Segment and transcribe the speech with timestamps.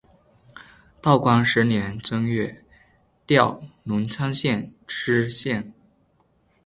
[0.99, 2.63] 道光十年正月
[3.27, 5.71] 调荣昌县知县。